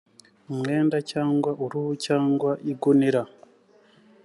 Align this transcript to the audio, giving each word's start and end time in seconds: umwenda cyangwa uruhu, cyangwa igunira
umwenda 0.51 0.97
cyangwa 1.11 1.51
uruhu, 1.63 1.91
cyangwa 2.05 2.51
igunira 2.71 3.21